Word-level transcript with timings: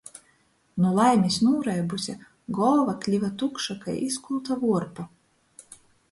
Nu 0.83 0.91
laimis 0.99 1.35
nūreibuse, 1.47 2.15
golva 2.59 2.95
kliva 3.03 3.29
tukša 3.41 3.75
kai 3.83 3.95
izkulta 4.07 4.57
vuorpa. 4.63 5.05